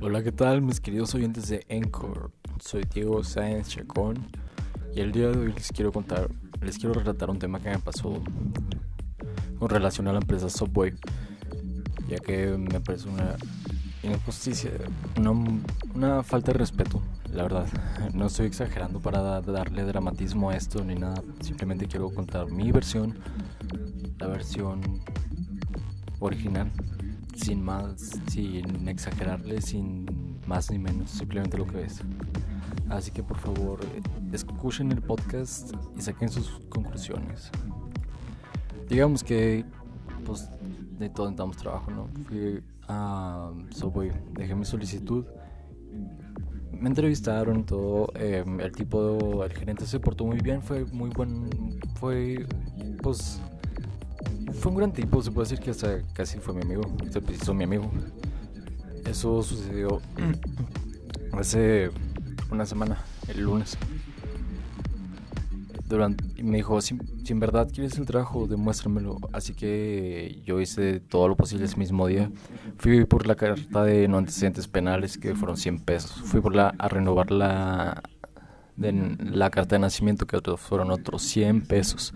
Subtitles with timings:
[0.00, 2.28] Hola, ¿qué tal mis queridos oyentes de Encore?
[2.60, 4.26] Soy Diego Sáenz Chacón
[4.94, 6.28] y el día de hoy les quiero contar,
[6.60, 8.22] les quiero relatar un tema que me pasó
[9.58, 10.94] con relación a la empresa Subway,
[12.08, 13.36] ya que me parece una
[14.02, 14.70] injusticia,
[15.18, 15.32] una,
[15.94, 17.00] una falta de respeto,
[17.32, 17.66] la verdad.
[18.12, 23.18] No estoy exagerando para darle dramatismo a esto ni nada, simplemente quiero contar mi versión,
[24.18, 24.82] la versión
[26.20, 26.70] original
[27.36, 32.02] sin más, sin exagerarle, sin más ni menos, simplemente lo que es.
[32.88, 33.80] Así que por favor,
[34.32, 37.50] escuchen el podcast y saquen sus conclusiones.
[38.88, 39.64] Digamos que,
[40.24, 40.48] pues,
[40.98, 42.08] de todo necesitamos trabajo, ¿no?
[42.26, 45.24] Fui a Subway, dejé mi solicitud.
[46.72, 48.12] Me entrevistaron y todo.
[48.14, 51.48] Em, el tipo, el gerente se portó muy bien, fue muy buen.
[51.94, 52.46] Fue,
[53.02, 53.40] pues,
[54.60, 57.54] fue un gran tipo, se puede decir que hasta casi fue mi amigo, se hizo
[57.54, 57.90] mi amigo.
[59.04, 60.00] Eso sucedió
[61.32, 61.90] hace
[62.50, 62.98] una semana,
[63.28, 63.76] el lunes.
[65.88, 66.98] Durante, me dijo, si,
[67.28, 69.18] en verdad quieres el trabajo, demuéstramelo.
[69.32, 72.30] Así que yo hice todo lo posible ese mismo día.
[72.78, 76.10] Fui por la carta de no antecedentes penales, que fueron 100 pesos.
[76.24, 78.02] Fui por la, a renovar la,
[78.76, 82.12] de, la carta de nacimiento, que fueron otros 100 pesos.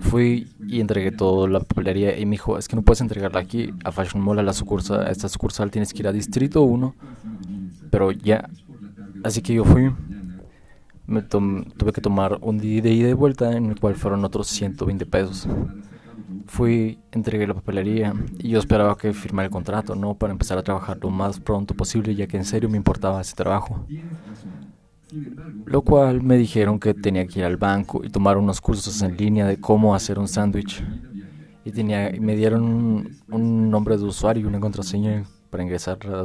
[0.00, 3.74] Fui y entregué todo la papelería y me dijo, es que no puedes entregarla aquí
[3.84, 6.94] a Fashion Mall, a la sucursal, esta sucursal tienes que ir a Distrito 1,
[7.90, 8.48] pero ya,
[9.24, 9.90] así que yo fui,
[11.06, 14.46] me tuve que tomar un día de ida y vuelta en el cual fueron otros
[14.48, 15.48] 120 pesos.
[16.46, 20.14] Fui, entregué la papelería y yo esperaba que firmara el contrato, ¿no?
[20.14, 23.34] Para empezar a trabajar lo más pronto posible, ya que en serio me importaba ese
[23.34, 23.84] trabajo.
[25.66, 29.16] Lo cual me dijeron que tenía que ir al banco y tomar unos cursos en
[29.16, 30.82] línea de cómo hacer un sándwich.
[31.64, 36.24] Y tenía, me dieron un, nombre de usuario y una contraseña para ingresar a,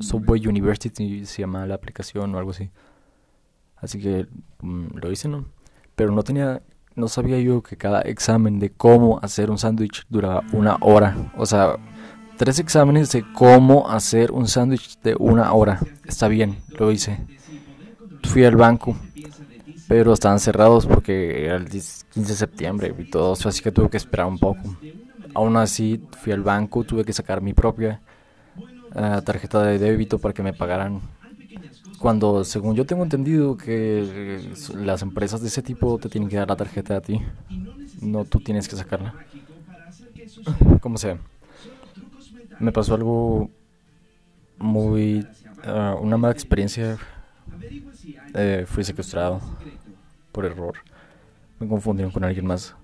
[0.00, 2.70] Subway University, se llama la aplicación o algo así.
[3.76, 4.26] Así que
[4.62, 5.46] mm, lo hice, ¿no?
[5.96, 6.62] Pero no tenía,
[6.94, 11.32] no sabía yo que cada examen de cómo hacer un sándwich duraba una hora.
[11.36, 11.76] O sea,
[12.38, 15.80] tres exámenes de cómo hacer un sándwich de una hora.
[16.06, 17.18] Está bien, lo hice
[18.24, 18.96] fui al banco,
[19.88, 23.90] pero estaban cerrados porque era el 15 de septiembre y todo eso, así que tuve
[23.90, 24.76] que esperar un poco.
[25.34, 28.00] Aún así, fui al banco, tuve que sacar mi propia
[28.94, 31.00] eh, tarjeta de débito para que me pagaran.
[31.98, 34.40] Cuando, según yo tengo entendido, que
[34.76, 37.20] las empresas de ese tipo te tienen que dar la tarjeta a ti,
[38.00, 39.14] no tú tienes que sacarla.
[40.80, 41.18] Como sea,
[42.60, 43.50] me pasó algo
[44.58, 45.26] muy.
[45.64, 46.98] Eh, una mala experiencia
[48.34, 49.40] eh, fui secuestrado
[50.32, 50.74] por error.
[51.60, 52.74] Me confundieron con alguien más.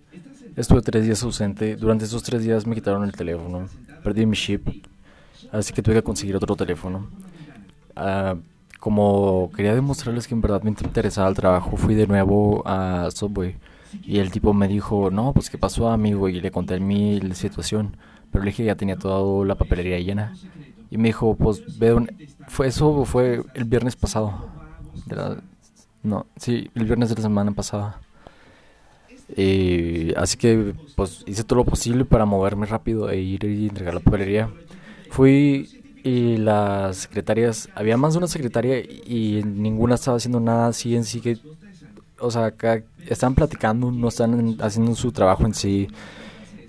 [0.56, 1.76] Estuve tres días ausente.
[1.76, 3.68] Durante esos tres días me quitaron el teléfono.
[4.02, 4.68] Perdí mi chip.
[5.52, 7.08] Así que tuve que conseguir otro teléfono.
[7.96, 8.36] Ah,
[8.78, 13.56] como quería demostrarles que en verdad me interesaba el trabajo, fui de nuevo a Subway.
[14.04, 16.28] Y el tipo me dijo, no, pues qué pasó amigo.
[16.28, 17.96] Y le conté mi situación.
[18.30, 20.34] Pero le dije que ya tenía toda la papelería llena.
[20.90, 22.04] Y me dijo, pues veo,
[22.48, 24.50] fue, eso fue el viernes pasado
[26.02, 28.00] no, sí, el viernes de la semana pasada.
[29.36, 33.94] Y así que pues hice todo lo posible para moverme rápido e ir y entregar
[33.94, 34.50] la papelería.
[35.10, 40.96] Fui y las secretarias, había más de una secretaria y ninguna estaba haciendo nada así
[40.96, 41.38] en sí que,
[42.18, 45.88] o sea, acá están platicando, no están haciendo su trabajo en sí.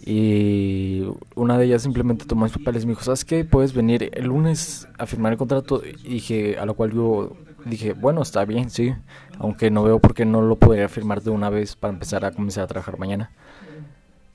[0.03, 1.03] Y
[1.35, 3.45] una de ellas simplemente tomó mis papeles y me dijo, ¿sabes qué?
[3.45, 5.81] Puedes venir el lunes a firmar el contrato.
[6.03, 8.93] Y dije, a lo cual yo dije, bueno, está bien, sí,
[9.37, 12.31] aunque no veo por qué no lo podría firmar de una vez para empezar a
[12.31, 13.31] comenzar a trabajar mañana.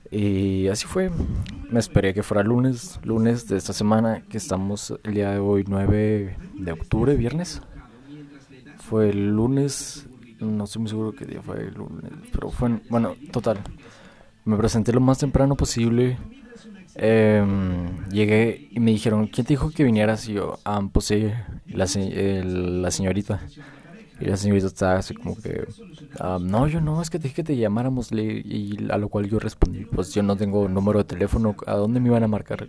[0.09, 1.11] Y así fue,
[1.69, 5.65] me esperé que fuera lunes, lunes de esta semana, que estamos el día de hoy
[5.67, 7.61] 9 de octubre, viernes.
[8.77, 10.07] Fue el lunes,
[10.39, 13.59] no estoy muy seguro qué día fue el lunes, pero fue, bueno, total.
[14.47, 16.17] Me presenté lo más temprano posible,
[16.99, 20.27] Em, llegué y me dijeron, ¿quién te dijo que vinieras?
[20.27, 21.29] Y yo, ah, pues sí,
[21.67, 23.39] la, la señorita.
[24.19, 25.67] Y la señorita estaba así como que,
[26.19, 28.11] ah, no, yo no, es que te dije que te llamáramos.
[28.11, 31.99] Y a lo cual yo respondí, pues yo no tengo número de teléfono, ¿a dónde
[31.99, 32.67] me iban a marcar?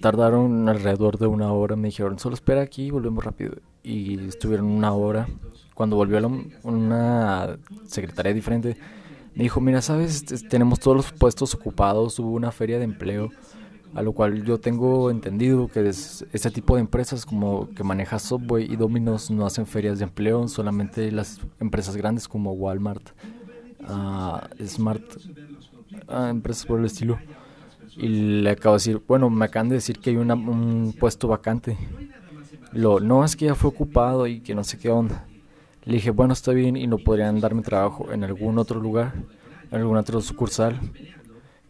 [0.00, 3.54] Tardaron alrededor de una hora, me dijeron, solo espera aquí y volvemos rápido.
[3.84, 5.28] Y estuvieron una hora.
[5.74, 6.18] Cuando volvió
[6.64, 7.56] una
[7.86, 8.76] secretaria diferente,
[9.34, 13.30] me dijo, mira, sabes, tenemos todos los puestos ocupados, hubo una feria de empleo,
[13.94, 18.18] a lo cual yo tengo entendido que es, este tipo de empresas como que maneja
[18.18, 23.10] Subway y Domino's no hacen ferias de empleo, solamente las empresas grandes como Walmart,
[23.88, 25.02] uh, Smart,
[26.08, 27.18] uh, empresas por el estilo.
[27.96, 28.08] Y
[28.42, 31.76] le acabo de decir, bueno, me acaban de decir que hay un puesto vacante.
[32.72, 35.26] Lo, no, es que ya fue ocupado y que no sé qué onda.
[35.84, 39.14] Le dije, bueno, está bien y no podrían darme trabajo en algún otro lugar,
[39.70, 40.78] en algún otro sucursal.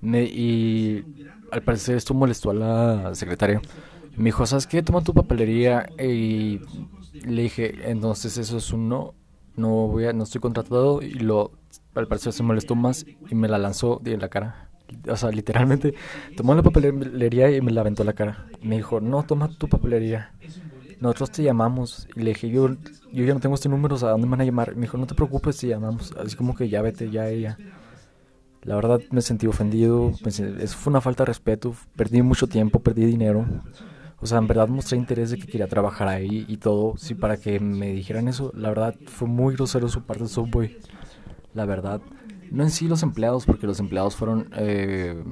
[0.03, 1.05] y
[1.51, 3.61] al parecer esto molestó a la secretaria.
[4.17, 4.83] Me dijo, ¿sabes qué?
[4.83, 6.61] Toma tu papelería y
[7.25, 9.15] le dije, entonces eso es un no,
[9.57, 11.53] no voy a, no estoy contratado y lo
[11.95, 14.71] al parecer se molestó más y me la lanzó en la cara.
[15.09, 15.95] O sea, literalmente
[16.37, 18.47] tomó la papelería y me la aventó la cara.
[18.63, 20.33] Me dijo, no, toma tu papelería.
[21.03, 22.09] Nosotros te llamamos.
[22.17, 22.71] Y le dije, yo,
[23.13, 24.75] yo ya no tengo este número, ¿a dónde me van a llamar?
[24.75, 26.13] Me dijo, no te preocupes, te llamamos.
[26.13, 27.59] Así como que ya vete, ya ella.
[28.63, 30.13] La verdad me sentí ofendido.
[30.25, 31.75] eso fue una falta de respeto.
[31.97, 33.45] Perdí mucho tiempo, perdí dinero.
[34.21, 36.95] O sea, en verdad mostré interés de que quería trabajar ahí y todo.
[36.97, 38.53] Sí, para que me dijeran eso.
[38.55, 40.79] La verdad fue muy grosero su parte de Subway
[41.55, 42.01] la verdad.
[42.51, 44.49] No en sí los empleados, porque los empleados fueron...
[44.57, 45.23] Eh,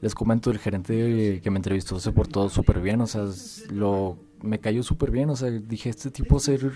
[0.00, 3.24] les comento, el gerente que me entrevistó se portó súper bien, o sea,
[3.70, 6.72] lo, me cayó súper bien, o sea, dije, este tipo ser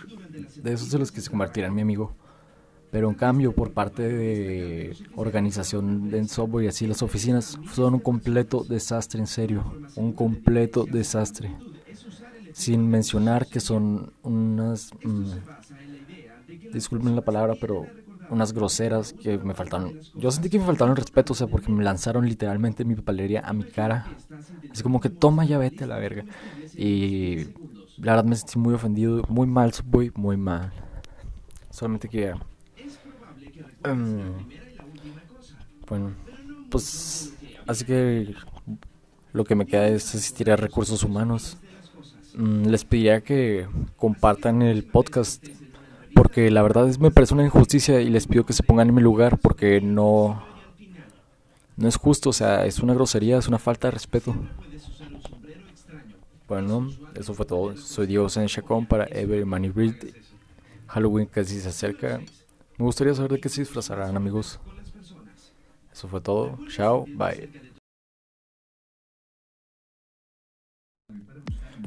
[0.62, 2.14] de esos de los que se convertirá en mi amigo.
[2.90, 8.00] Pero en cambio, por parte de organización en software y así, las oficinas son un
[8.00, 9.62] completo desastre, en serio,
[9.94, 11.54] un completo desastre.
[12.52, 14.90] Sin mencionar que son unas...
[15.04, 15.32] Mm,
[16.72, 17.86] disculpen la palabra, pero
[18.30, 19.98] unas groseras que me faltaron.
[20.14, 23.52] Yo sentí que me faltaron respeto, o sea, porque me lanzaron literalmente mi papelería a
[23.52, 24.06] mi cara.
[24.70, 26.24] Así como que toma ya vete a la verga.
[26.76, 27.44] Y
[27.98, 30.72] la verdad me sentí muy ofendido, muy mal, muy, muy mal.
[31.70, 32.34] Solamente que...
[33.84, 34.46] Um,
[35.88, 36.14] bueno,
[36.70, 37.34] pues...
[37.66, 38.34] Así que
[39.32, 41.58] lo que me queda es asistir a recursos humanos.
[42.34, 43.66] Mm, les pediría que
[43.96, 45.44] compartan el podcast
[46.18, 49.00] porque la verdad me parece una injusticia y les pido que se pongan en mi
[49.00, 50.42] lugar porque no,
[51.76, 54.34] no es justo, o sea, es una grosería, es una falta de respeto.
[56.48, 57.76] Bueno, eso fue todo.
[57.76, 59.94] Soy Diego Sánchez Chacón para Every Money Read.
[60.88, 62.20] Halloween casi se acerca.
[62.78, 64.58] Me gustaría saber de qué se disfrazarán, amigos.
[65.92, 66.58] Eso fue todo.
[66.68, 67.48] Chao, bye.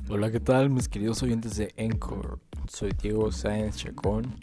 [0.07, 2.39] Hola, ¿qué tal, mis queridos oyentes de Encore?
[2.67, 4.35] Soy Diego Sáenz Chacón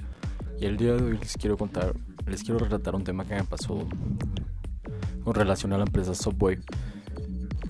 [0.60, 1.94] y el día de hoy les quiero contar,
[2.26, 3.86] les quiero relatar un tema que me pasó
[5.24, 6.58] con relación a la empresa Subway,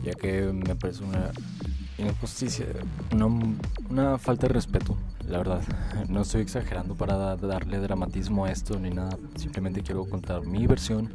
[0.02, 1.30] ya que me parece una
[1.98, 2.66] injusticia,
[3.12, 3.26] una,
[3.90, 4.96] una falta de respeto,
[5.26, 5.62] la verdad.
[6.08, 11.12] No estoy exagerando para darle dramatismo a esto ni nada, simplemente quiero contar mi versión,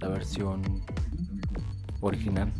[0.00, 0.82] la versión
[2.00, 2.52] original,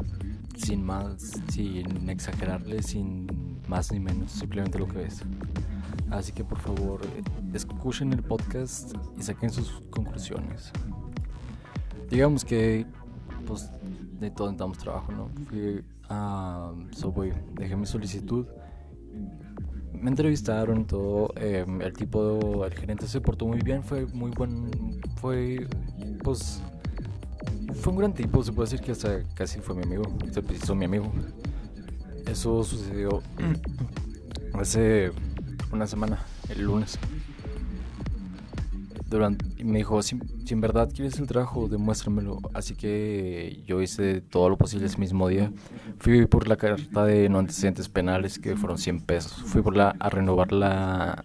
[0.57, 3.27] sin más, sin exagerarle, sin
[3.69, 5.23] más ni menos, simplemente lo que es.
[6.11, 7.01] Así que por favor,
[7.53, 10.71] escuchen el podcast y saquen sus conclusiones.
[12.11, 12.87] Digamos que,
[13.47, 13.71] pues,
[14.21, 15.29] de todo necesitamos trabajo, ¿no?
[15.49, 18.47] Fui a Subway, dejé mi solicitud.
[19.93, 21.33] Me entrevistaron todo.
[21.37, 25.01] Em, el tipo, el gerente se portó muy bien, fue muy buen.
[25.17, 25.67] Fue,
[26.23, 26.61] pues,
[27.75, 30.75] fue un gran tipo, se puede decir que hasta casi fue mi amigo, se hizo
[30.75, 31.11] mi amigo.
[32.27, 33.23] Eso sucedió
[34.55, 35.11] hace
[35.75, 36.19] una semana,
[36.49, 36.99] el lunes.
[39.11, 40.19] Durante, y me dijo, si,
[40.49, 42.39] en verdad quieres el trabajo, demuéstramelo.
[42.55, 45.53] Así que yo hice todo lo posible ese mismo día.
[45.99, 49.33] Fui por la carta de no antecedentes penales, que fueron 100 pesos.
[49.47, 51.23] Fui por la, a renovar la,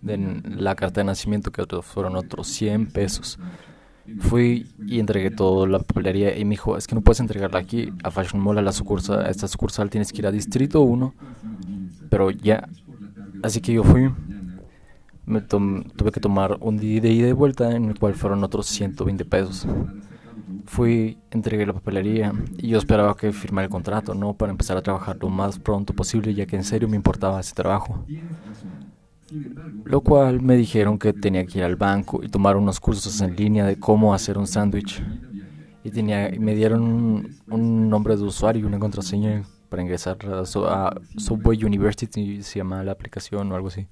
[0.00, 3.38] de, la carta de nacimiento, que fueron otros 100 pesos.
[4.20, 7.92] Fui y entregué todo la papelería y me dijo, es que no puedes entregarla aquí
[8.02, 11.14] a Fashion Mall, a la sucursal, a esta sucursal tienes que ir a Distrito 1,
[12.08, 12.68] pero ya
[13.42, 14.10] Así que yo fui,
[15.26, 18.66] me tuve que tomar un día de ida y vuelta en el cual fueron otros
[18.66, 19.66] 120 pesos.
[20.64, 24.34] Fui, entregué la papelería y yo esperaba que firmara el contrato, ¿no?
[24.34, 27.54] Para empezar a trabajar lo más pronto posible, ya que en serio me importaba ese
[27.54, 28.04] trabajo.
[29.84, 33.36] Lo cual me dijeron que tenía que ir al banco y tomar unos cursos en
[33.36, 35.02] línea de cómo hacer un sándwich.
[35.84, 40.44] Y, tenía, me dieron un nombre de usuario y una contraseña para ingresar a,
[41.16, 43.86] Subway University, se llama la aplicación o algo así.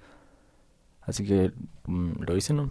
[1.02, 1.52] Así que
[1.86, 2.70] mm, lo hice, ¿no?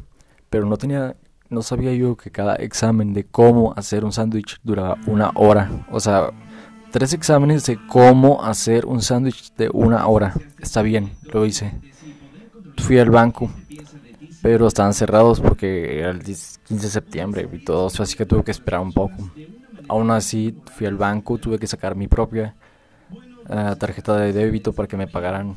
[0.50, 1.16] Pero no tenía,
[1.50, 5.86] no sabía yo que cada examen de cómo hacer un sándwich duraba una hora.
[5.92, 6.32] O sea,
[6.92, 10.34] tres exámenes de cómo hacer un sándwich de una hora.
[10.60, 11.72] Está bien, lo hice.
[12.78, 13.50] Fui al banco,
[14.42, 18.44] pero estaban cerrados porque era el 15 de septiembre y todo eso, así que tuve
[18.44, 19.16] que esperar un poco.
[19.88, 22.56] Aún así, fui al banco, tuve que sacar mi propia
[23.78, 25.56] tarjeta de débito para que me pagaran.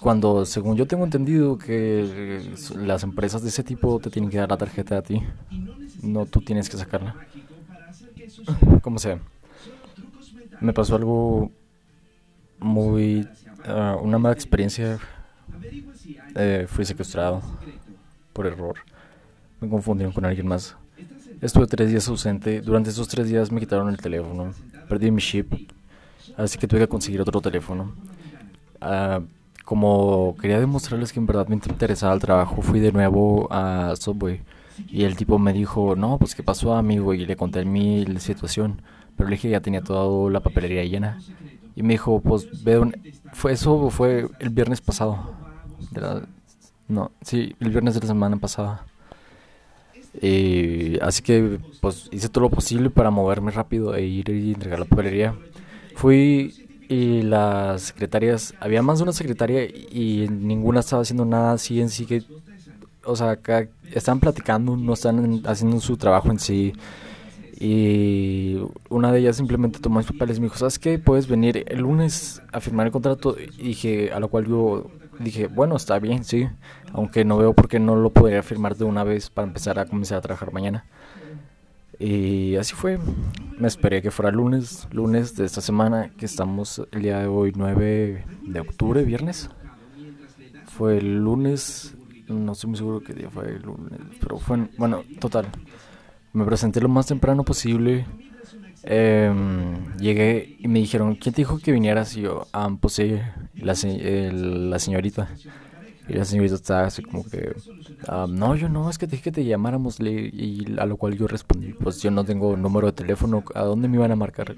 [0.00, 4.50] Cuando, según yo tengo entendido, que las empresas de ese tipo te tienen que dar
[4.50, 5.22] la tarjeta a ti,
[6.02, 7.14] no tú tienes que sacarla.
[8.82, 9.20] como sea,
[10.60, 11.50] me pasó algo
[12.58, 13.28] muy...
[13.64, 14.98] Ah, una mala experiencia.
[16.34, 17.42] Eh, fui secuestrado
[18.32, 18.76] por error.
[19.60, 20.76] Me confundieron con alguien más.
[21.40, 22.60] Estuve tres días ausente.
[22.60, 24.52] Durante esos tres días me quitaron el teléfono.
[24.88, 25.52] Perdí mi chip.
[26.36, 27.92] Así que tuve que conseguir otro teléfono.
[28.80, 29.20] Ah,
[29.64, 34.40] como quería demostrarles que en verdad me interesaba el trabajo, fui de nuevo a Subway.
[34.88, 37.14] Y el tipo me dijo, no, pues qué pasó amigo.
[37.14, 38.82] Y le conté mi situación.
[39.16, 41.20] Pero le dije que ya tenía toda la papelería llena.
[41.74, 42.92] Y me dijo, pues ve
[43.32, 45.34] Fue eso fue el viernes pasado.
[46.88, 48.84] no, sí, el viernes de la semana pasada.
[50.20, 54.78] Y así que pues hice todo lo posible para moverme rápido e ir y entregar
[54.78, 55.34] la papelería.
[55.94, 56.54] Fui
[56.88, 61.88] y las secretarias, había más de una secretaria y ninguna estaba haciendo nada así en
[61.88, 62.22] sí que,
[63.04, 66.74] o sea, acá están platicando, no están haciendo su trabajo en sí.
[67.58, 68.58] Y
[68.88, 70.98] una de ellas simplemente tomó mis papeles y me dijo, ¿sabes qué?
[70.98, 73.36] Puedes venir el lunes a firmar el contrato.
[73.38, 76.48] Y dije, a lo cual yo dije, bueno, está bien, sí.
[76.92, 79.86] Aunque no veo por qué no lo podría firmar de una vez para empezar a
[79.86, 80.84] comenzar a trabajar mañana.
[82.02, 82.98] Y así fue.
[83.58, 87.52] Me esperé que fuera lunes, lunes de esta semana, que estamos el día de hoy,
[87.54, 89.48] 9 de octubre, viernes.
[90.66, 91.94] Fue el lunes,
[92.26, 95.46] no estoy muy seguro qué día fue el lunes, pero fue, bueno, total.
[96.32, 98.04] Me presenté lo más temprano posible.
[98.82, 102.16] Em, llegué y me dijeron, ¿quién te dijo que vinieras?
[102.16, 103.00] Yo, ah, pues
[103.54, 103.76] la,
[104.32, 105.28] la señorita.
[106.08, 107.54] Y la señorita estaba así como que,
[108.08, 110.00] ah, no, yo no, es que te dije que te llamáramos.
[110.00, 113.88] Y a lo cual yo respondí, pues yo no tengo número de teléfono, ¿a dónde
[113.88, 114.54] me iban a marcar?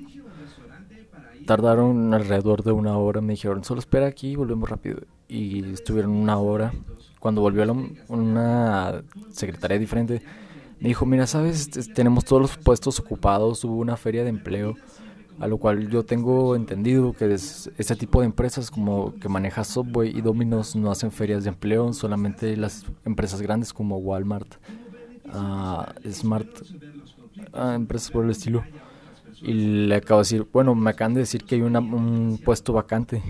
[1.47, 5.03] Tardaron alrededor de una hora, me dijeron, solo espera aquí y volvemos rápido.
[5.29, 6.73] Y estuvieron una hora.
[7.21, 7.65] Cuando volvió
[8.09, 10.23] una secretaria diferente,
[10.81, 14.75] me dijo, mira, sabes, tenemos todos los puestos ocupados, hubo una feria de empleo,
[15.41, 19.65] a lo cual yo tengo entendido que es, ese tipo de empresas como que maneja
[19.65, 24.55] Subway y Domino's no hacen ferias de empleo, solamente las empresas grandes como Walmart,
[25.27, 26.49] uh, Smart,
[27.53, 28.65] uh, empresas por el estilo.
[29.43, 29.53] Y
[29.87, 33.23] le acabo de decir, bueno, me acaban de decir que hay un puesto vacante.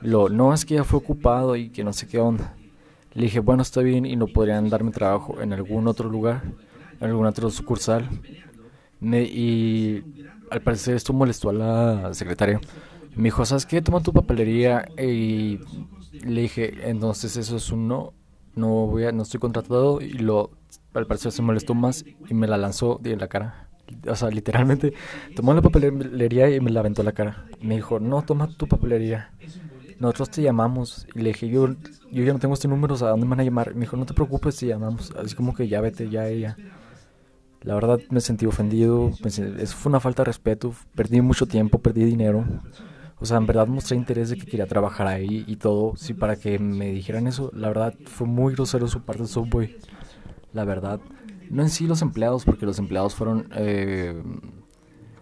[0.00, 2.54] Lo, no, es que ya fue ocupado y que no sé qué onda.
[3.14, 6.44] Le dije, bueno, está bien y no podrían darme trabajo en algún otro lugar,
[7.00, 8.08] en algún otro sucursal.
[9.02, 10.04] y
[10.50, 12.60] al parecer esto molestó a la secretaria.
[13.14, 13.82] Me dijo, ¿sabes qué?
[13.82, 15.60] Toma tu papelería y
[16.12, 18.12] le dije, entonces eso es un no,
[18.54, 20.50] no voy a, no estoy contratado y lo
[20.94, 23.68] al parecer se molestó más y me la lanzó en la cara.
[24.06, 24.92] O sea, literalmente
[25.34, 27.46] tomó la papelería y me la aventó la cara.
[27.60, 29.32] Me dijo, no, toma tu papelería
[29.98, 31.06] nosotros te llamamos.
[31.14, 31.68] Y le dije, yo,
[32.10, 33.74] yo ya no tengo este número, ¿a dónde me van a llamar?
[33.74, 35.12] Me dijo, no te preocupes, te llamamos.
[35.12, 36.56] Así como que ya vete, ya ella.
[37.62, 42.04] La verdad me sentí ofendido, eso fue una falta de respeto, perdí mucho tiempo, perdí
[42.04, 42.44] dinero.
[43.20, 46.36] O sea, en verdad mostré interés de que quería trabajar ahí y todo, sí, para
[46.36, 47.50] que me dijeran eso.
[47.52, 49.76] La verdad fue muy grosero su parte de Subway.
[50.52, 51.00] La verdad.
[51.50, 53.48] No en sí los empleados, porque los empleados fueron...
[53.56, 54.22] Eh,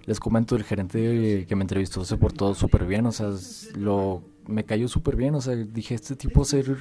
[0.04, 3.30] les comento, el gerente que me entrevistó se portó súper bien, o sea,
[3.74, 6.76] lo me cayó súper bien, o sea, dije, este tipo ser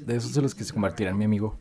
[0.00, 1.58] de esos de los que se convertirá en mi amigo.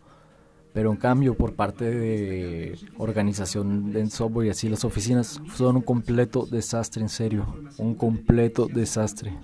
[0.73, 5.81] Pero en cambio, por parte de organización en software y así, las oficinas son un
[5.81, 9.37] completo desastre, en serio, un completo desastre.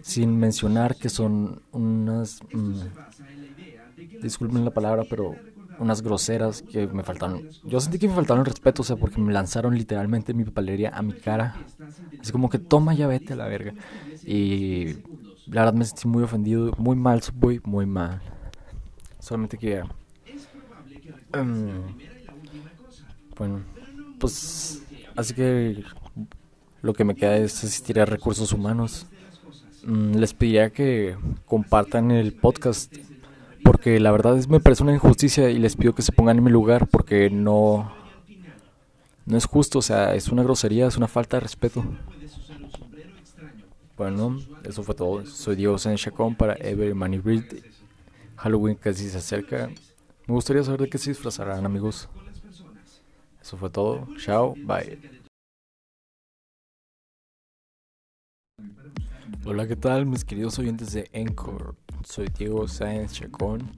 [0.00, 2.82] Sin mencionar que son unas, mm,
[4.20, 5.42] disculpen la palabra, pero
[5.78, 7.44] unas groseras que me faltaron.
[7.64, 11.02] Yo sentí que me faltaron respeto, o sea, porque me lanzaron literalmente mi papelería a
[11.02, 11.56] mi cara.
[12.18, 13.74] Así como que toma ya vete a la verga.
[14.24, 14.94] Y
[15.46, 18.20] la verdad me sentí muy ofendido, muy mal, muy, muy mal.
[19.18, 19.82] Solamente que...
[21.34, 21.96] Em,
[23.36, 23.62] bueno,
[24.18, 24.82] pues...
[25.16, 25.84] Así que
[26.82, 29.06] lo que me queda es asistir a recursos humanos.
[29.84, 32.94] Mm, les pediría que compartan el podcast
[33.62, 36.44] porque la verdad es, me parece una injusticia y les pido que se pongan en
[36.44, 37.92] mi lugar porque no
[39.26, 41.82] no es justo, o sea, es una grosería, es una falta de respeto.
[43.96, 45.24] Bueno, eso fue todo.
[45.24, 47.44] Soy Diego Sánchez Chacón para Ever Money Read.
[48.36, 49.70] Halloween casi se acerca.
[50.26, 52.08] Me gustaría saber de qué se disfrazarán, amigos.
[53.42, 54.08] Eso fue todo.
[54.16, 54.98] Chao, bye.
[59.44, 61.74] Hola, ¿qué tal, mis queridos oyentes de Encore?
[62.06, 63.70] Soy Diego Sáenz Chacón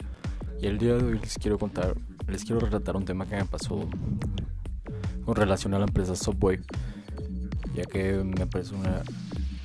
[0.60, 1.96] y el día de hoy les quiero contar,
[2.28, 3.88] les quiero relatar un tema que me pasó
[5.24, 6.60] con relación a la empresa Subway,
[7.74, 9.02] ya que me parece una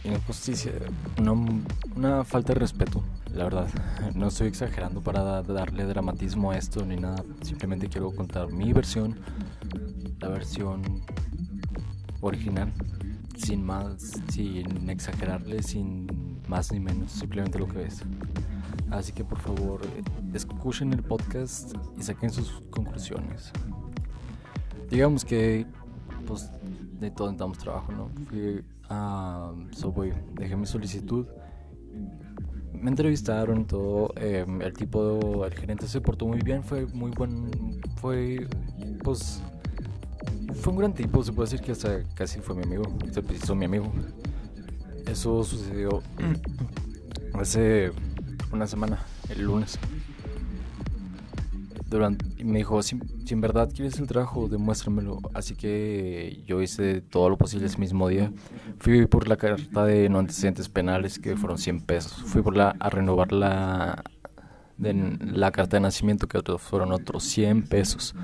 [0.03, 0.71] injusticia,
[1.17, 1.33] una,
[1.95, 3.03] una falta de respeto,
[3.33, 3.67] la verdad.
[4.15, 9.19] No estoy exagerando para darle dramatismo a esto ni nada, simplemente quiero contar mi versión,
[10.19, 10.81] la versión
[12.21, 12.71] original,
[13.35, 18.01] sin más, sin exagerarle, sin más ni menos, simplemente lo que es.
[18.89, 19.81] Así que por favor,
[20.33, 23.51] escuchen el podcast y saquen sus conclusiones.
[24.89, 25.65] Digamos que,
[26.27, 26.51] pues,
[26.99, 28.09] de todo necesitamos trabajo, ¿no?
[28.91, 31.25] A Subway, dejé mi solicitud
[32.81, 34.13] me entrevistaron todo.
[34.17, 38.47] Em, el tipo, el gerente se portó muy bien, fue muy buen, fue,
[39.03, 39.41] pues,
[40.55, 41.23] fue un gran tipo.
[41.23, 43.91] Se puede decir que hasta casi fue mi amigo, se hizo mi amigo.
[45.07, 46.01] Eso sucedió
[47.33, 47.91] hace
[48.51, 49.77] una semana, el lunes.
[51.87, 55.19] Durante, y me dijo, si, en verdad quieres el trabajo, demuéstramelo.
[55.35, 58.31] Así que yo hice todo lo posible ese mismo día.
[58.79, 62.13] Fui por la carta de no antecedentes penales, que fueron 100 pesos.
[62.13, 64.03] Fui por la, a renovar la,
[64.79, 68.15] la carta de nacimiento, que fueron otros 100 pesos.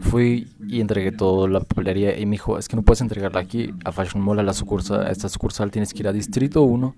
[0.00, 3.72] Fui y entregué todo la papelería y me dijo, es que no puedes entregarla aquí
[3.84, 6.96] a Fashion Mall, la sucursal, a esta sucursal tienes que ir a Distrito 1.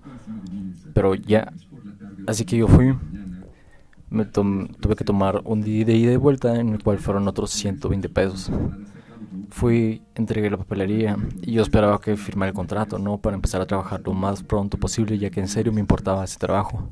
[0.95, 1.53] Pero ya,
[2.25, 2.95] así que yo fui
[4.09, 8.51] me tuve que tomar un día de vuelta en el cual fueron otros 120 pesos.
[9.49, 13.17] Fui, entregué la papelería y yo esperaba que firmara el contrato, ¿no?
[13.17, 16.37] Para empezar a trabajar lo más pronto posible, ya que en serio me importaba ese
[16.39, 16.89] trabajo.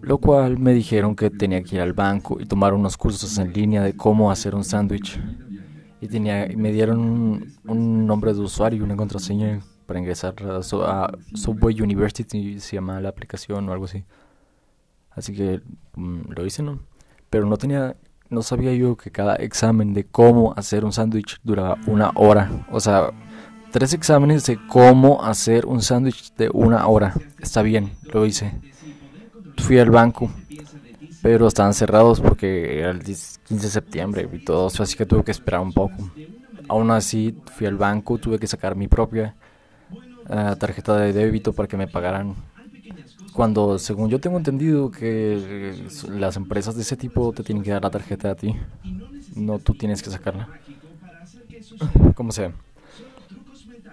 [0.00, 3.52] Lo cual me dijeron que tenía que ir al banco y tomar unos cursos en
[3.52, 5.20] línea de cómo hacer un sándwich.
[6.00, 11.12] Y, tenía, me dieron un, nombre de usuario y una contraseña para ingresar a, a
[11.34, 14.04] Subway University, se llama la aplicación o algo así.
[15.14, 15.60] Así que
[15.94, 16.80] mm, lo hice, ¿no?
[17.30, 17.96] Pero no tenía,
[18.30, 22.50] no sabía yo que cada examen de cómo hacer un sándwich duraba una hora.
[22.70, 23.10] O sea,
[23.70, 27.14] tres exámenes de cómo hacer un sándwich de una hora.
[27.40, 28.52] Está bien, lo hice.
[29.58, 30.30] Fui al banco,
[31.22, 35.24] pero estaban cerrados porque era el 15 de septiembre y todo eso, así que tuve
[35.24, 36.10] que esperar un poco.
[36.68, 39.34] Aún así, fui al banco, tuve que sacar mi propia
[40.28, 42.34] eh, tarjeta de débito para que me pagaran
[43.32, 47.82] cuando, según yo tengo entendido, que las empresas de ese tipo te tienen que dar
[47.82, 48.54] la tarjeta a ti,
[49.34, 50.48] no tú tienes que sacarla.
[52.14, 52.52] Como sea,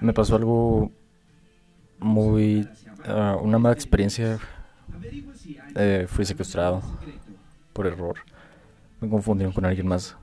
[0.02, 0.91] me pasó algo
[1.99, 2.67] muy.
[3.06, 4.39] Ah, una mala experiencia.
[5.75, 6.82] Eh, fui secuestrado
[7.73, 8.15] por error.
[8.99, 10.15] Me confundieron con alguien más.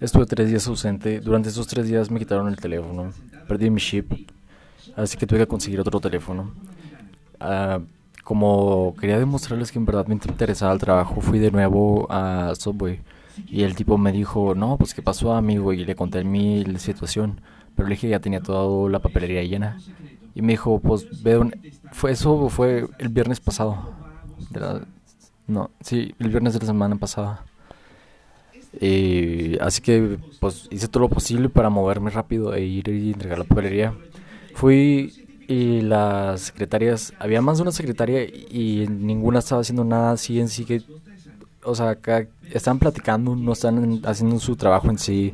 [0.00, 1.20] Estuve tres días ausente.
[1.20, 3.12] Durante esos tres días me quitaron el teléfono.
[3.46, 4.12] Perdí mi chip.
[4.96, 6.52] Así que tuve que conseguir otro teléfono.
[7.40, 7.84] Uh,
[8.28, 13.00] como quería demostrarles que en verdad me interesaba el trabajo, fui de nuevo a Subway.
[13.46, 17.40] Y el tipo me dijo, no, pues qué pasó amigo, y le conté mi situación.
[17.74, 19.78] Pero le dije ya tenía toda la papelería llena.
[20.34, 21.40] Y me dijo, pues ve
[21.92, 23.94] Fue, eso fue el viernes pasado.
[25.46, 27.46] no, sí, el viernes de la semana pasada.
[28.78, 33.38] Y así que pues hice todo lo posible para moverme rápido e ir y entregar
[33.38, 33.94] la papelería.
[34.54, 40.38] Fui y las secretarias, había más de una secretaria y ninguna estaba haciendo nada así
[40.38, 40.82] en sí que,
[41.64, 45.32] o sea, acá están platicando, no están haciendo su trabajo en sí.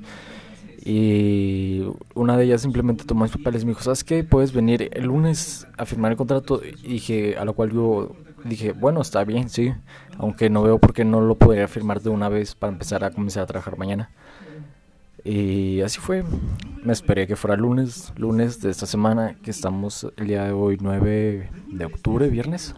[0.85, 1.83] Y
[2.15, 4.23] una de ellas simplemente tomó mis papeles y me dijo, ¿sabes qué?
[4.23, 6.61] Puedes venir el lunes a firmar el contrato.
[6.65, 9.73] Y dije, a lo cual yo dije, bueno, está bien, sí.
[10.19, 13.11] Aunque no veo por qué no lo podría firmar de una vez para empezar a
[13.11, 14.11] comenzar a trabajar mañana.
[15.25, 16.23] Y así fue.
[16.83, 20.77] Me esperé que fuera lunes, lunes de esta semana, que estamos el día de hoy
[20.79, 22.75] 9 de octubre, viernes.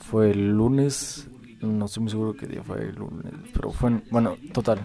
[0.00, 1.26] Fue el lunes,
[1.62, 4.80] no estoy muy seguro qué día fue el lunes, pero fue, bueno, total.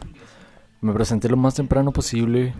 [0.80, 2.54] Me presenté lo más temprano posible.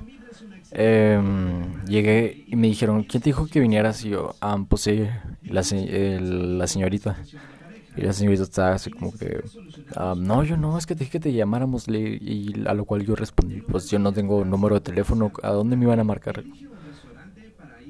[0.72, 4.04] Em, llegué y me dijeron, ¿quién te dijo que vinieras?
[4.04, 5.08] Y yo, ah, pues sí,
[5.44, 7.16] la, la señorita.
[7.98, 9.44] Y la señorita estaba así como que,
[9.96, 11.88] ah, no, yo no, es que te dije que te llamáramos.
[11.88, 15.76] Y a lo cual yo respondí, pues yo no tengo número de teléfono, ¿a dónde
[15.76, 16.44] me iban a marcar?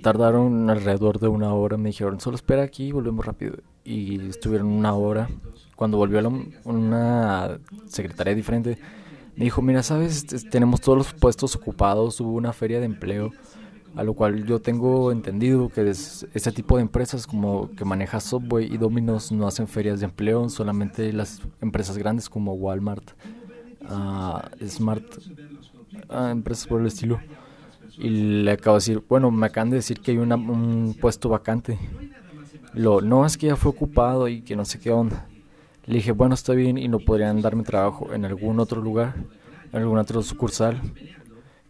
[0.02, 3.58] Tardaron alrededor de una hora, me dijeron, solo espera aquí y volvemos rápido.
[3.84, 5.28] Y estuvieron una hora.
[5.76, 6.32] Cuando volvió la,
[6.64, 8.78] una secretaria diferente,
[9.36, 13.32] me dijo, mira, sabes, tenemos todos los puestos ocupados, hubo una feria de empleo
[13.98, 18.20] a lo cual yo tengo entendido que es, ese tipo de empresas como que maneja
[18.20, 23.04] Subway y Domino's no hacen ferias de empleo, solamente las empresas grandes como Walmart,
[23.90, 25.04] uh, Smart,
[26.12, 27.20] uh, empresas por el estilo.
[27.98, 28.10] Y
[28.44, 31.80] le acabo de decir, bueno, me acaban de decir que hay un puesto vacante.
[32.76, 35.26] Lo, no, es que ya fue ocupado y que no sé qué onda.
[35.88, 39.16] Le dije, bueno, está bien y no podrían darme trabajo en algún otro lugar,
[39.74, 40.80] en algún otro sucursal.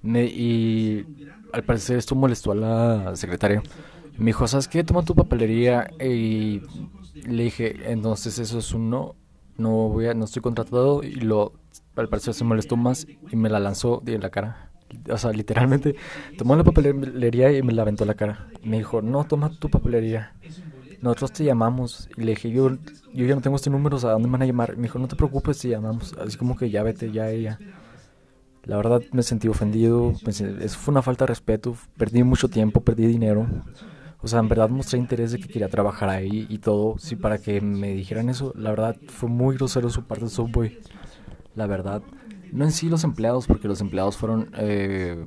[0.02, 1.06] Me, y
[1.54, 3.62] al parecer esto molestó a la secretaria.
[4.18, 4.84] Me dijo, ¿sabes qué?
[4.84, 6.62] Toma tu papelería y
[7.28, 9.16] le dije, entonces eso es un no,
[9.58, 11.54] no voy a, no estoy contratado y lo,
[11.96, 14.72] al parecer se molestó más y me la lanzó en la cara.
[15.12, 15.96] O sea, literalmente
[16.38, 18.48] tomó la papelería y me la aventó la cara.
[18.64, 20.34] Me dijo, no, toma tu papelería.
[21.02, 22.10] Nosotros te llamamos.
[22.18, 22.72] Y le dije, yo,
[23.14, 24.78] yo ya no tengo este número, ¿a dónde me van a llamar?
[24.78, 26.14] Me dijo, no te preocupes, te llamamos.
[26.14, 27.60] Así como que ya vete, ya ella.
[28.68, 30.14] La verdad me sentí ofendido.
[30.28, 31.76] Eso fue una falta de respeto.
[31.98, 33.48] Perdí mucho tiempo, perdí dinero.
[34.22, 36.98] O sea, en verdad mostré interés de que quería trabajar ahí y todo.
[36.98, 38.52] Sí, para que me dijeran eso.
[38.58, 40.80] La verdad fue muy grosero su parte de Subway.
[41.56, 42.04] La verdad.
[42.52, 44.50] No en sí los empleados, porque los empleados fueron...
[44.58, 45.24] Eh,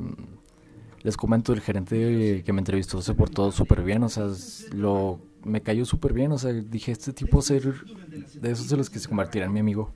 [1.02, 4.02] les comento, el gerente que me entrevistó se portó súper bien.
[4.02, 4.26] O sea,
[4.72, 6.30] lo, me cayó súper bien.
[6.32, 7.72] O sea, dije, este tipo ser
[8.34, 9.94] de esos de los que se convertirá en mi amigo.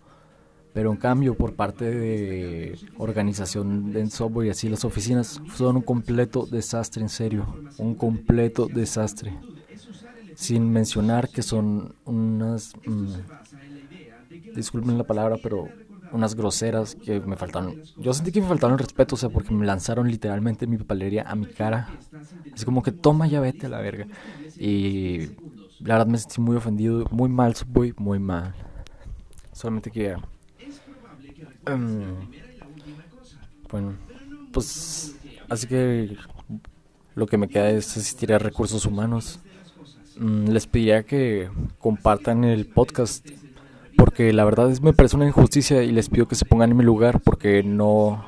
[0.74, 5.82] Pero en cambio, por parte de organización en software y así, las oficinas son un
[5.82, 7.46] completo desastre, en serio.
[7.78, 9.32] Un completo desastre.
[10.34, 12.72] Sin mencionar que son unas...
[12.86, 13.14] Mm,
[14.56, 15.68] disculpen la palabra, pero
[16.10, 17.76] unas groseras que me faltaron.
[17.96, 21.36] Yo sentí que me faltaron respeto, o sea, porque me lanzaron literalmente mi papelería a
[21.36, 21.88] mi cara.
[22.52, 24.08] Así como que toma ya vete a la verga.
[24.58, 25.26] Y
[25.78, 28.52] la verdad me sentí muy ofendido, muy mal, muy, muy mal.
[29.52, 30.18] Solamente quería
[31.66, 32.28] Em,
[33.70, 33.94] bueno,
[34.52, 35.16] pues
[35.48, 36.16] así que
[37.14, 39.40] lo que me queda es asistir a recursos humanos.
[40.16, 43.26] Mm, les pediría que compartan el podcast
[43.96, 46.76] porque la verdad es me parece una injusticia y les pido que se pongan en
[46.76, 48.24] mi lugar porque no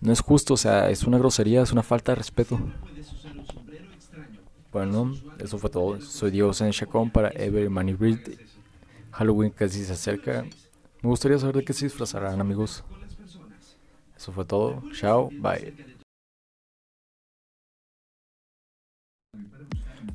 [0.00, 2.60] no es justo, o sea, es una grosería, es una falta de respeto.
[4.72, 6.00] Bueno, eso fue todo.
[6.00, 8.20] Soy Diego Sánchez Chacón para Ever Money Read.
[9.10, 10.44] Halloween casi se acerca.
[11.02, 12.82] Me gustaría saber de qué se disfrazarán, amigos.
[14.16, 14.82] Eso fue todo.
[14.92, 15.74] Chao, bye.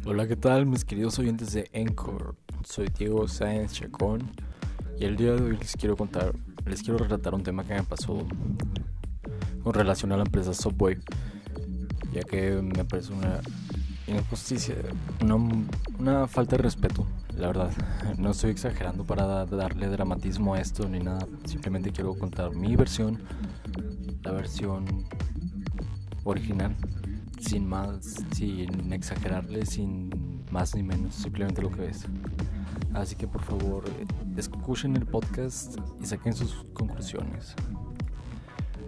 [0.06, 2.34] Hola, ¿qué tal, mis queridos oyentes de Encore?
[2.64, 4.32] Soy Diego Sáenz Chacón
[5.00, 6.34] y el día de hoy les quiero contar,
[6.66, 8.26] les quiero relatar un tema que me pasó
[9.64, 10.98] con relación a la empresa Subway,
[12.12, 13.42] ya que me parece una
[14.08, 14.76] injusticia,
[16.00, 17.06] una, falta de respeto
[17.38, 17.72] la verdad.
[18.18, 21.28] No estoy exagerando para darle dramatismo a esto ni nada.
[21.46, 23.20] Simplemente quiero contar mi versión,
[24.24, 24.86] la versión
[26.24, 26.76] original,
[27.40, 32.06] sin más, sin exagerarle, sin más ni menos, simplemente lo que es.
[32.94, 33.86] Así que por favor,
[34.38, 37.56] escuchen el podcast y saquen sus conclusiones.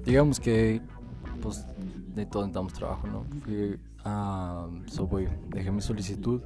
[0.06, 0.82] Digamos que,
[1.41, 1.65] pues,
[2.13, 3.26] de todo necesitamos trabajo, ¿no?
[4.04, 6.42] A Subway, dejé mi solicitud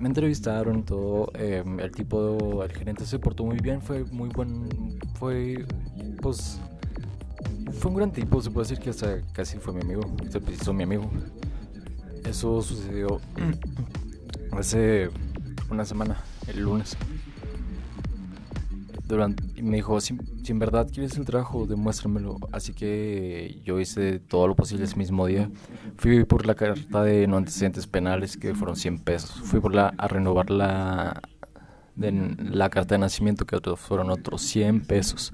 [0.00, 1.30] me entrevistaron todo.
[1.34, 4.68] Em, el tipo, el gerente se portó muy bien, fue muy buen,
[5.14, 5.64] fue,
[6.20, 6.60] pues,
[7.72, 8.40] fue un gran tipo.
[8.40, 11.10] Se puede decir que hasta casi fue mi amigo, se hizo mi amigo.
[12.24, 13.20] Eso sucedió
[14.52, 15.10] hace
[15.70, 16.16] una semana,
[16.48, 16.96] el lunes
[19.06, 20.14] durante, y me dijo, si,
[20.48, 22.36] en verdad quieres el trabajo, demuéstramelo.
[22.52, 25.50] Así que yo hice todo lo posible ese mismo día.
[25.96, 29.30] Fui por la carta de no antecedentes penales, que fueron 100 pesos.
[29.30, 31.22] Fui por la, a renovar la,
[31.96, 35.32] la carta de nacimiento, que fueron otros 100 pesos.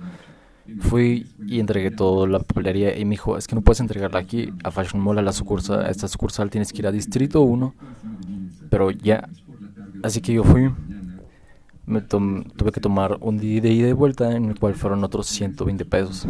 [0.79, 4.53] Fui y entregué todo la papelería y me dijo, es que no puedes entregarla aquí
[4.63, 7.75] a Fashion Mall, a la sucursal, a esta sucursal tienes que ir a Distrito 1.
[8.71, 9.29] Pero ya,
[10.05, 10.71] así que yo fui
[11.87, 15.27] me tuve que tomar un día de ida y vuelta en el cual fueron otros
[15.27, 16.27] 120 pesos.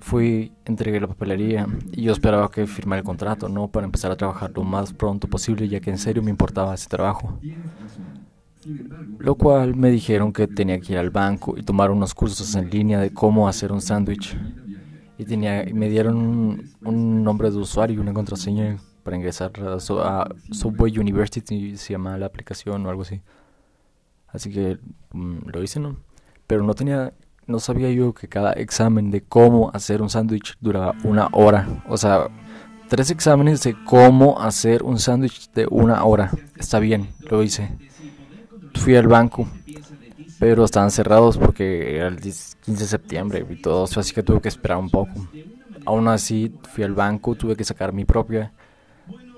[0.00, 3.68] Fui, entregué la papelería y yo esperaba que firmara el contrato, ¿no?
[3.68, 6.88] Para empezar a trabajar lo más pronto posible, ya que en serio me importaba ese
[6.88, 7.38] trabajo.
[9.18, 12.68] Lo cual me dijeron que tenía que ir al banco y tomar unos cursos en
[12.70, 14.36] línea de cómo hacer un sándwich.
[15.18, 20.28] Y tenía, me dieron un, nombre de usuario y una contraseña para ingresar a, a
[20.50, 23.20] Subway University, se llama la aplicación o algo así.
[24.36, 24.78] Así que
[25.12, 25.96] mm, lo hice, ¿no?
[26.46, 27.14] Pero no tenía,
[27.46, 31.66] no sabía yo que cada examen de cómo hacer un sándwich duraba una hora.
[31.88, 32.28] O sea,
[32.90, 36.30] tres exámenes de cómo hacer un sándwich de una hora.
[36.58, 37.70] Está bien, lo hice.
[38.74, 39.48] Fui al banco,
[40.38, 44.48] pero estaban cerrados porque era el 15 de septiembre y todo, así que tuve que
[44.48, 45.14] esperar un poco.
[45.86, 48.52] Aún así, fui al banco, tuve que sacar mi propia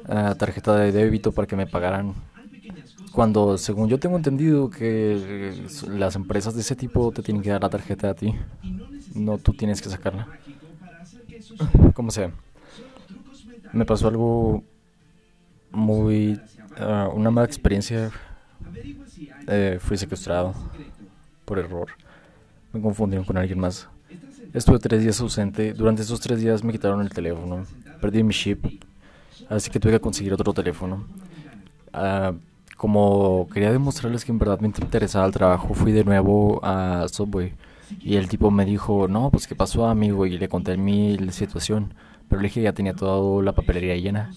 [0.08, 2.14] eh, tarjeta de débito para que me pagaran
[3.18, 5.52] cuando, según yo tengo entendido, que
[5.88, 8.32] las empresas de ese tipo te tienen que dar la tarjeta a ti,
[9.12, 10.28] no tú tienes que sacarla.
[11.94, 12.30] Como sea.
[13.72, 14.62] Me pasó algo
[15.72, 16.40] muy...
[16.76, 18.12] Ah, una mala experiencia.
[19.48, 20.54] Eh, fui secuestrado
[21.44, 21.88] por error.
[22.72, 23.88] Me confundieron con alguien más.
[24.54, 25.72] Estuve tres días ausente.
[25.72, 27.66] Durante esos tres días me quitaron el teléfono.
[28.00, 28.64] Perdí mi chip.
[29.48, 31.04] Así que tuve que conseguir otro teléfono.
[31.92, 32.38] Uh,
[32.78, 37.52] como quería demostrarles que en verdad me interesaba el trabajo, fui de nuevo a Subway.
[38.00, 41.92] Y el tipo me dijo, no, pues qué pasó amigo, y le conté mi situación,
[42.28, 44.30] pero le dije ya tenía toda la papelería llena.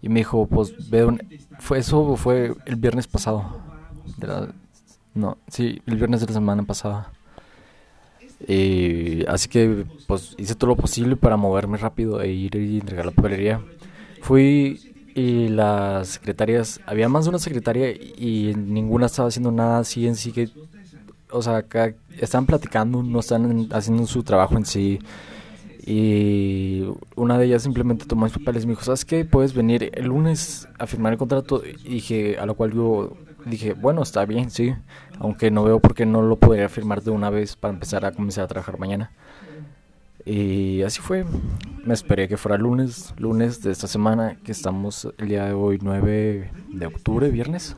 [0.00, 1.18] Y me dijo, pues veo,
[1.58, 3.60] fue, eso fue el viernes pasado.
[5.14, 7.12] no, sí, el viernes de la semana pasada.
[8.48, 13.04] Y así que pues hice todo lo posible para moverme rápido e ir y entregar
[13.04, 13.60] la papelería.
[14.22, 20.06] Fui y las secretarias, había más de una secretaria y ninguna estaba haciendo nada así
[20.06, 20.48] en sí que,
[21.30, 21.64] o sea,
[22.18, 24.98] están platicando, no están haciendo su trabajo en sí.
[25.84, 26.84] Y
[27.16, 29.24] una de ellas simplemente tomó mis papeles y me dijo, ¿sabes qué?
[29.24, 31.62] Puedes venir el lunes a firmar el contrato.
[31.64, 34.74] Y dije, a lo cual yo dije, bueno, está bien, sí.
[35.18, 38.12] Aunque no veo por qué no lo podría firmar de una vez para empezar a
[38.12, 39.10] comenzar a trabajar mañana.
[40.24, 41.24] Y así fue.
[41.84, 45.78] Me esperé que fuera lunes, lunes de esta semana, que estamos el día de hoy,
[45.82, 47.76] 9 de octubre, viernes.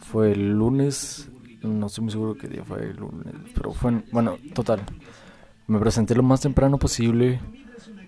[0.00, 1.30] Fue el lunes,
[1.62, 4.80] no estoy muy seguro qué día fue el lunes, pero fue, bueno, total.
[5.68, 7.38] Me presenté lo más temprano posible.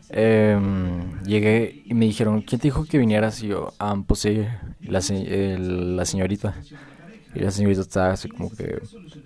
[0.09, 3.41] Em, llegué y me dijeron, ¿quién te dijo que vinieras?
[3.41, 4.45] Yo, ah, pues sí,
[4.81, 6.57] la, la señorita.
[7.35, 8.83] Y la señorita estaba así como que,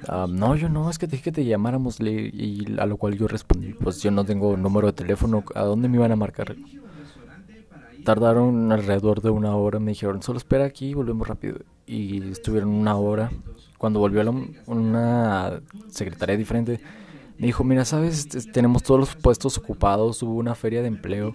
[0.08, 1.98] ah, no, yo no, es que te dije que te llamáramos.
[2.00, 5.88] Y a lo cual yo respondí, pues yo no tengo número de teléfono, ¿a dónde
[5.88, 6.54] me iban a marcar?
[8.04, 11.58] Tardaron alrededor de una hora, me dijeron, solo espera aquí y volvemos rápido.
[11.86, 13.30] Y estuvieron una hora.
[13.78, 14.32] Cuando volvió la,
[14.66, 16.80] una secretaria diferente,
[17.38, 21.34] me dijo, mira, sabes, tenemos todos los puestos ocupados, hubo una feria de empleo,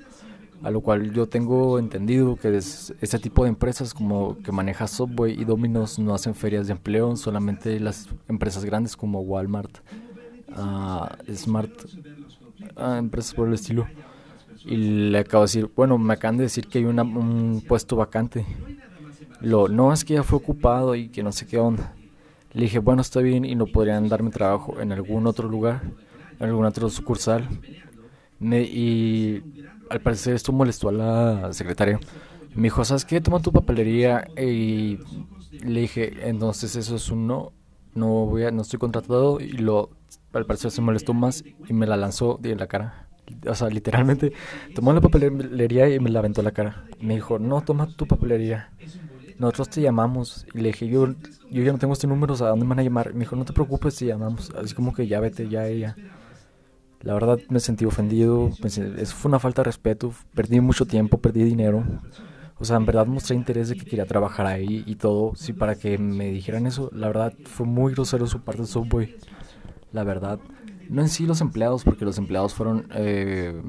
[0.63, 4.88] a lo cual yo tengo entendido que es, ese tipo de empresas como que maneja
[4.88, 9.80] Subway y Domino's no hacen ferias de empleo, solamente las empresas grandes como Walmart,
[10.50, 11.71] uh, Smart,
[12.78, 13.88] uh, empresas por el estilo.
[14.63, 14.76] Y
[15.10, 18.45] le acabo de decir, bueno, me acaban de decir que hay un puesto vacante.
[19.39, 21.95] Lo, no, es que ya fue ocupado y que no sé qué onda.
[22.54, 25.82] Le dije, bueno, está bien y no podrían darme trabajo en algún otro lugar,
[26.39, 27.47] en algún otro sucursal.
[28.39, 29.41] y
[29.91, 31.99] al parecer esto molestó a la secretaria.
[32.56, 33.21] Me dijo, ¿sabes qué?
[33.21, 34.99] Toma tu papelería y
[35.63, 37.54] le dije, entonces eso es un no,
[37.93, 39.89] no voy a, no estoy contratado y lo
[40.34, 43.08] al parecer se molestó más y me la lanzó en la cara.
[43.47, 44.34] O sea, literalmente
[44.75, 46.86] tomó la papelería y me la aventó la cara.
[46.99, 48.71] Me dijo, no, toma tu papelería
[49.41, 50.45] nosotros te llamamos.
[50.54, 51.08] Y le dije, yo,
[51.49, 53.13] yo ya no tengo este número, ¿a dónde me van a llamar?
[53.13, 54.51] Me dijo, no te preocupes, te llamamos.
[54.51, 55.95] Así como que ya vete, ya ella.
[57.01, 61.43] La verdad me sentí ofendido, eso fue una falta de respeto, perdí mucho tiempo, perdí
[61.43, 61.83] dinero.
[62.59, 65.75] O sea, en verdad mostré interés de que quería trabajar ahí y todo, sí, para
[65.75, 66.91] que me dijeran eso.
[66.93, 69.15] La verdad fue muy grosero su parte de Subway.
[69.91, 70.39] La verdad.
[70.87, 72.87] No en sí los empleados, porque los empleados fueron...
[72.93, 73.59] Eh,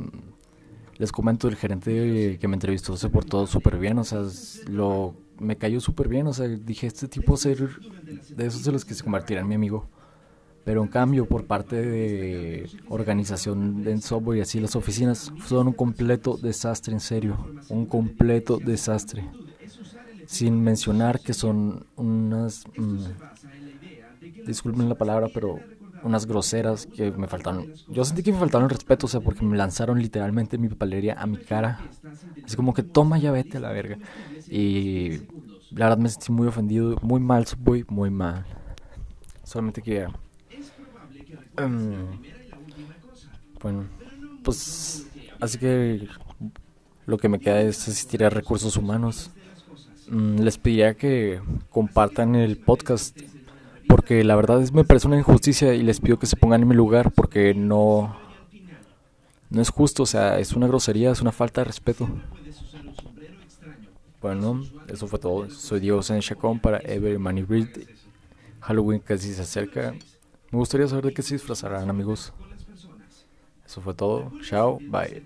[0.99, 4.23] les comento, el gerente que me entrevistó se portó súper bien, o sea,
[4.68, 7.68] lo me cayó súper bien, o sea, dije, este tipo ser
[8.29, 9.88] de esos de los que se convertirá en mi amigo.
[10.64, 15.72] Pero en cambio, por parte de organización en software y así, las oficinas son un
[15.72, 17.37] completo desastre, en serio,
[17.68, 19.29] un completo desastre.
[20.27, 23.07] Sin mencionar que son unas, mm,
[24.46, 25.59] disculpen la palabra, pero
[26.05, 27.66] unas groseras que me faltaron.
[27.88, 31.14] Yo sentí que me faltaron el respeto, o sea, porque me lanzaron literalmente mi papelería
[31.20, 31.81] a mi cara.
[32.44, 33.98] Así como que toma ya vete a la verga.
[34.48, 35.18] Y
[35.70, 38.44] la verdad me sentí muy ofendido, muy mal, muy, muy mal.
[39.44, 40.07] Solamente que...
[41.59, 42.21] Um,
[43.61, 43.85] bueno,
[44.43, 45.07] pues...
[45.41, 46.09] Así que
[47.07, 49.31] lo que me queda es asistir a recursos humanos.
[50.09, 53.19] Mm, les pediría que compartan el podcast
[53.88, 56.69] porque la verdad es me parece una injusticia y les pido que se pongan en
[56.69, 58.17] mi lugar porque no
[59.51, 62.09] no es justo, o sea, es una grosería, es una falta de respeto.
[64.23, 65.51] Bueno, eso fue todo.
[65.51, 67.69] Soy Diego Sánchez Chacón para Ever Money Read.
[68.61, 69.95] Halloween casi se acerca.
[70.53, 72.33] Me gustaría saber de qué se disfrazarán, amigos.
[73.67, 74.37] Eso fue todo.
[74.41, 75.23] Chao, bye.